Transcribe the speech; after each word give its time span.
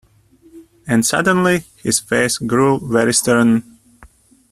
And 0.87 1.05
suddenly 1.05 1.63
his 1.83 1.99
face 1.99 2.39
grew 2.39 2.79
very 2.79 3.13
stern. 3.13 3.77